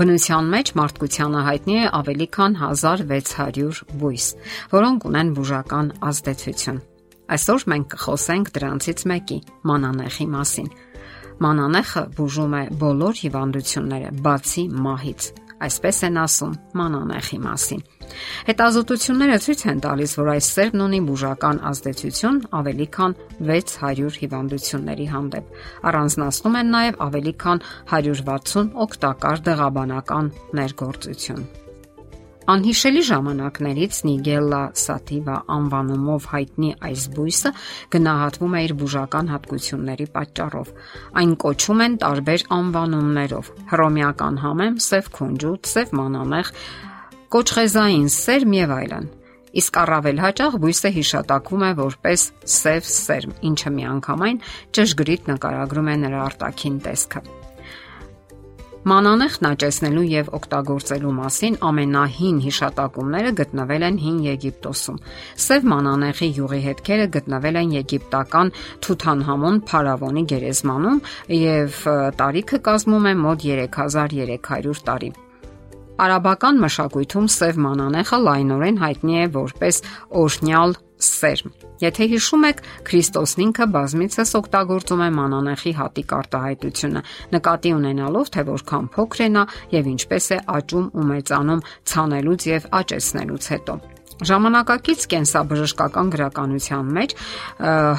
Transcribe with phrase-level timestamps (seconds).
[0.00, 4.28] Բնության մեջ մարդկությանը հայտնի է ավելի քան 1600 բույս,
[4.72, 6.78] որոնք ունեն բուժական ազդեցություն։
[7.36, 9.38] Այսօր մենք կխոսենք դրանցից մեկի՝
[9.70, 10.72] մանանեխի մասին։
[11.44, 15.30] Մանանեխը բուժում է բոլոր հիվանդությունները, բացի մահից
[15.66, 17.82] այսպես են ասում մանանեխի մասին։
[18.50, 23.16] Հետազոտությունները ցույց են տալիս, որ այս սերմն ունի բուժական ազդեցություն ավելի քան
[23.52, 25.56] 600 հիվանդությունների հանդեպ։
[25.90, 27.64] Առանձնացնում են նաև ավելի քան
[27.94, 31.69] 160 օգտակար դեղաբանական ներգործություն։
[32.50, 37.50] Անհիշելի ժամանակներից Նիգելլա սատիվա անվանումով հայտնի այս բույսը
[37.94, 40.72] գնահատվում է իր բուժական հատկությունների պատճառով։
[41.20, 46.50] Այն կոչում են տարբեր անվանումներով՝ հռոմեական համեմ, սև քունջուտ, սև մանանեխ,
[47.36, 49.06] կոչխեզային սերմ եւ այլն։
[49.60, 54.42] Իսկ առավել հաճախ բույսը հիշատակվում է որպես սև սերմ, ինչը միանգամայն
[54.78, 57.24] ճշգրիտ նկարագրում է նրա արտաքին տեսքը։
[58.80, 64.98] Մանանեխն աճեցնելու եւ օգտագործելու մասին ամենահին հիշատակումները գտնվել են հին Եգիպտոսում։
[65.46, 68.56] Սև մանանեխի յուղի հետքերը գտնվել են եգիպտական
[68.88, 71.02] Թութանհամոն փարավոնի գերեզմանում
[71.44, 71.82] եւ
[72.24, 75.12] տարիքը կազմում է մոտ 3300 տարի։
[76.00, 79.80] Արաբական մշակույթում սև մանանեխը լայնորեն հայտնի է որպես
[80.20, 80.72] օրհնյալ
[81.04, 87.04] սերմ։ Եթե հիշում եք, Քրիստոսն ինքը բազմիցս օգտագործում է մանանեխի հատիկ արտահայտությունը,
[87.36, 92.70] նկատի ունենալով, թե որքան փոքր է նա եւ ինչպես է աճում ու մեծանում ցանելուց եւ
[92.80, 93.80] աճեցնելուց հետո։
[94.20, 97.12] Ժամանակակից կենսաբժշկական գրականության մեջ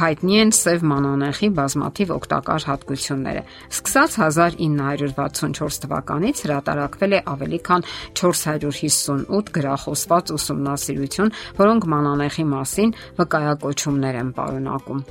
[0.00, 7.86] հայտնի են սև մանանեխի բազմաթիվ օգտակար հատկությունները։ Սկսած 1964 թվականից հրատարակվել է ավելի քան
[8.20, 11.32] 458 գրախոսված ուսումնասիրություն,
[11.62, 15.02] որոնք մանանեխի մասին վկայակոչումներ են պարունակում։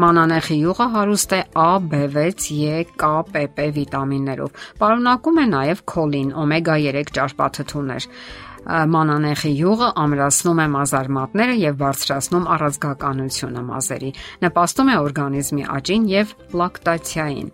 [0.00, 6.76] Մանանեխի յուղը հարուստ է A, B6, E, K, PP վիտամիններով։ Պարունակում է նաև քոլին, օմեգա
[6.86, 8.06] 3 ճարպաթթուներ
[8.66, 14.10] մանանեխի յուղը ամրացնում է մազարմատները եւ բարձրացնում առազգականությունը մազերի,
[14.44, 17.50] նպաստում է օրգանիզմի աճին եւ լակտացիային։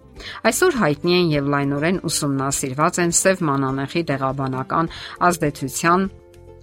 [0.49, 4.91] Այսօր հայտնի են եւ լայնորեն ուսումնասիրված են սև մանանեխի դեղաբանական
[5.29, 6.09] ազդեցության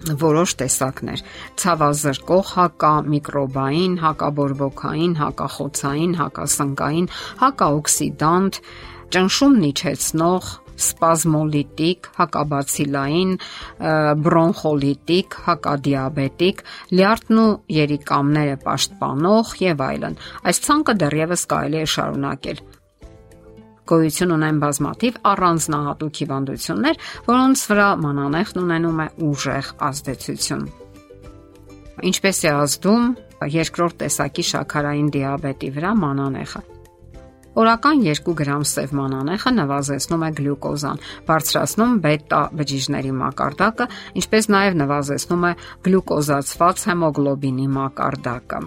[0.03, 1.21] որոշ տեսակներ՝
[1.63, 7.07] ցավազրկող, հակա միկրոբային, հակաբորբոքային, հակախոցային, հակասնկային,
[7.43, 8.59] հակաօքսիդանտ,
[9.13, 13.33] ճնշումն իջեցնող, սպազմոլիտիկ, հակաբացիլային,
[14.27, 16.63] բրոնխոլիտիկ, հակադիաբետիկ,
[16.97, 20.17] լյարդն ու երիկամները պաշտպանող եւ այլն։
[20.49, 22.63] Այս ցանկը դեռևս կարելի է շարունակել
[23.83, 30.63] գոյություն ունեն բազմաթիվ առանձնահատուկ հիվանդություններ, որոնց վրա մանանեխն ունենում է ուժեղ ազդեցություն։
[32.13, 33.09] Ինչպես է ազդում
[33.53, 36.63] երկրորդ տեսակի շաքարային դիաբետի վրա մանանեխը։
[37.53, 43.85] Օրական 2 գրամ սև մանանեխը նվազեցնում է գլյուկոզան, բարձրացնում բետա բջիջների մակարդակը,
[44.21, 45.51] ինչպես նաև նվազեցնում է
[45.85, 48.61] գլյուկոզացված հեմոգլոբինի մակարդակը։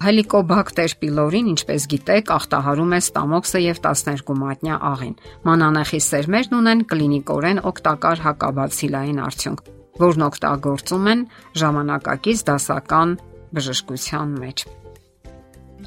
[0.00, 5.16] Հելիկոբակտեր պիլորին, ինչպես գիտեք, ախտահարում է ստամոքսը եւ 12 մատնյա աղին։
[5.48, 9.64] Մանանեխի սերմերն ունեն կլինիկորեն օգտակար հակաբացիլային արդյունք,
[10.00, 11.24] որն օգտագործում են
[11.64, 13.16] ժամանակակից դասական
[13.60, 14.68] բժշկության մեջ։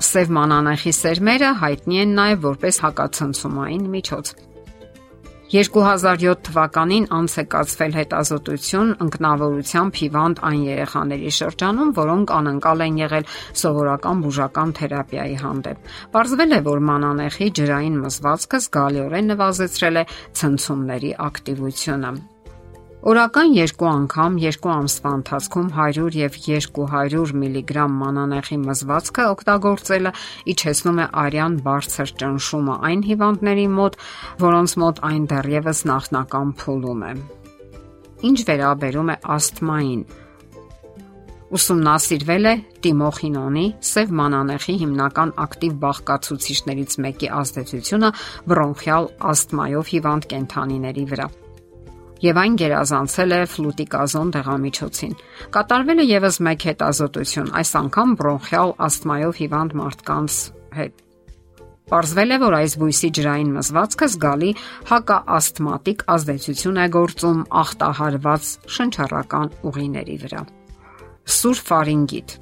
[0.02, 4.34] Սև մանանեխի սերմերը հայտնի են նաև որպես հակացնցումային միջոց։
[5.54, 13.30] 2007 թվականին անց է կացվել հետազոտություն ընկնավորությամբ հիվանդ այն երեխաների շրջանում, որոնք անընկալ են եղել
[13.62, 20.08] սովորական բուժական թերապիայի հանդեպ։ Պարզվել է, որ մանանեխի ջրային մզվածքը զգալիորեն նվազեցրել է
[20.42, 22.16] ցնցումների ակտիվությունը։
[23.04, 30.14] Օրական 2 անգամ 2 ամսվա ընթացքում 100 եւ 200 միլիգրամ մանանեխի մզվածքը օգտագործելը
[30.54, 34.00] իջեցնում է արյան բարձր ճնշումը այն հիվանդների մոտ,
[34.46, 37.12] որոնց մոտ այն դեռևս նախնական փուլում է։
[38.32, 40.02] Ինչ վերաբերում է ասթմային,
[41.60, 42.58] ուսումնասիրվել է
[42.88, 48.16] տիմոխինոնի սև մանանեխի հիմնական ակտիվ բաղկացուցիչներից մեկի ազդեցությունը
[48.48, 51.28] բրոնխիալ ասթմայով հիվանդ կենթանիների վրա
[52.24, 55.16] եւ այն գերազանցել է ֆլուտիկազոն դեղամիջոցին։
[55.56, 60.38] Կատարվել է եւս մեկ հետազոտություն, այս անգամ բրոնխիալ ասթմայով հիվանդ մարդկանց
[60.80, 61.04] հետ։
[61.94, 64.52] Պարզվել է, որ այս բույսի ջրային մզվածքը զգալի
[64.90, 70.44] հակաաստմատիկ ազդեցություն է գործում ախտահարված շնչառական ուղիների վրա։
[71.38, 72.38] Սուրֆարինգիտ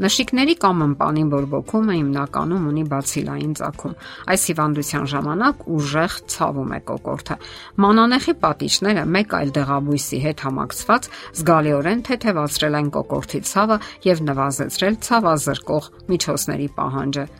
[0.00, 3.96] Նշիկների կամ ըմպանի բորբոքումը հիմնականում ունի բացիլային ծագում։
[4.32, 7.36] Այս հիվանդության ժամանակ ուժեղ ցավում է կոկորտը։
[7.84, 11.10] Մանանեխի պատիճները մեկ այլ դեղաբույսի հետ համակցված
[11.42, 17.30] զգալիորեն թեթևացրել են կոկորտի ցավը եւ նվազեցրել ցավազրկող միջոցների պահանջը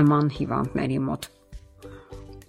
[0.00, 1.32] նման հիվանդների մոտ։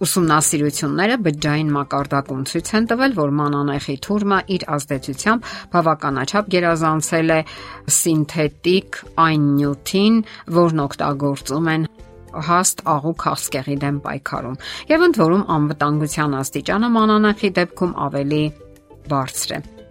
[0.02, 7.40] Ուսումնասիրությունները բջջային մակարդակում ցույց են տվել, որ մանանեխի թուրմը իր ազդեցությամբ բավականաչափ գերազանցել է
[7.96, 10.16] սինթետիկ այն նյութին,
[10.58, 11.86] որն օգտագործում են
[12.48, 14.58] հաստ աղու քաղցկեղի դեմ պայքարում։
[14.90, 18.42] Եվ ընդ որում անվտանգության աստիճանը մանանեխի դեպքում ավելի
[19.12, 19.81] բարձր է։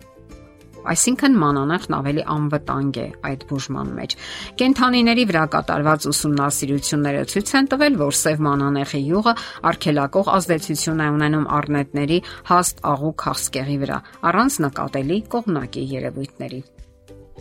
[0.82, 4.16] Այսինքն մանանեխն ավելի անվտանգ է այդ բուժման մեջ։
[4.62, 9.34] Կենթանիների վրա կատարված ուսումնասիրությունները ցույց են տվել, որ սև մանանեխի յուղը
[9.72, 12.20] արգելակող ազդեցություն է ունենում առնետների
[12.50, 13.98] հաստ աղու քաղցկեղի վրա,
[14.32, 16.62] առանց նկատելի կողմնակի երևույթների։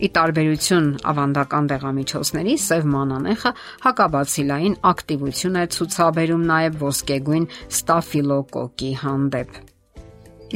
[0.01, 3.51] Ի տարբերություն ավանդական դեղամիջոցների, սև մանանեխը
[3.85, 7.49] հակաբացիլային ակտիվություն է ցուցաբերում նաև ոսկեգույն
[7.81, 9.59] ստաֆիլոկոկի հանդեպ։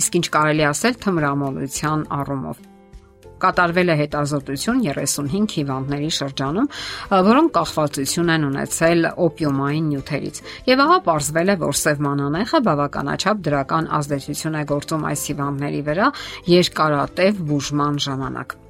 [0.01, 2.63] Իսկ ինչ կարելի ասել թմրամոլության առումով
[3.45, 6.69] կատարվել է հետազոտություն 35 հիվանդների շրջանում,
[7.29, 10.43] որոնք կախվածություն են ունեցել օպիումային նյութերից։
[10.73, 16.13] Եվ ահա ողջվել է, որ սև մանանեխը բավականաչափ դրական ազդեցություն է գործում այս հիվանդների վրա
[16.57, 18.64] երկարատև բուժման ժամանակ։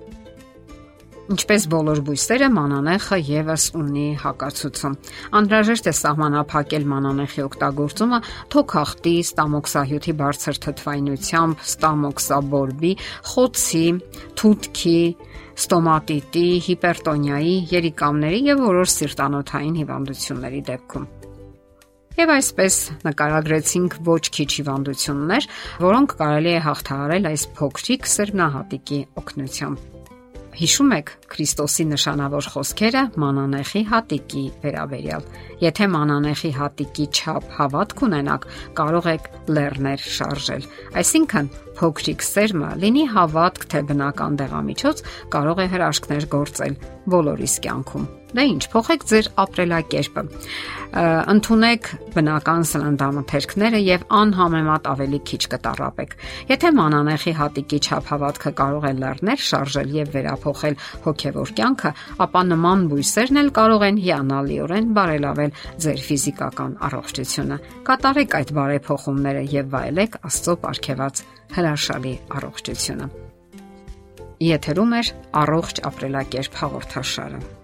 [1.25, 4.97] Ինչպես բոլոր բույսերը, մանանեխը եւս ունի հակացուցում։
[5.38, 8.19] Անհրաժեշտ է սահմանափակել մանանեխի օգտագործումը
[8.53, 12.93] թոքախտի, ստամոքսահյութի բարձր թթվայնությամբ, ստամոքսաբորբի,
[13.32, 13.87] խոցի,
[14.37, 15.00] թութքի,
[15.65, 21.09] ստոմատիտի, հիպերտոնիայի, երիկամների եւ որոշ սիրտանոթային հիվանդությունների դեպքում։
[22.15, 22.75] Եվ այսպես
[23.09, 25.49] նկարագրեցինք ոչ քիչ հիվանդություններ,
[25.88, 29.94] որոնք կարելի է հաղթահարել այս փոքրիկ սերմնահատիկի օգնությամբ։
[30.55, 35.27] Հիշում եք Քրիստոսի նշանավոր խոսքերը մանանեխի հատիկի վերաբերյալ։
[35.65, 38.49] Եթե մանանեխի հատիկի չափ հավատք ունենաք,
[38.79, 39.29] կարող եք
[39.59, 40.67] լեռներ շարժել։
[41.03, 41.53] Այսինքն
[41.83, 46.79] փոքրիկ սերմը լինի հավատք թե բնական դեղամիջոց, կարող է հրաշքներ գործել
[47.11, 50.22] բոլորիս կյանքում։ Դե ինչ, փոխեք ձեր ապրելակերպը։
[50.94, 56.14] Ընթունեք բնական սննդամթերքները եւ անհամեմատ ավելի քիչ կտարապեք։
[56.50, 61.92] Եթե մանանեխի հատիկի չափ հավատքը կարող է լեռներ շարժել եւ վերափոխել հոգեվոր կյանքը,
[62.26, 67.58] ապա նման բույսերն էլ կարող են հիանալիորեն բարելավել ձեր ֆիզիկական առողջությունը։
[67.90, 71.26] Կատարեք այդ բարեփոխումները եւ վայելեք Աստծո ապարքեված
[71.58, 73.10] հրաշալի առողջությունը։
[74.44, 75.02] Եթերում է
[75.44, 77.63] առողջ ապրելակերպ հաղորդաշարը։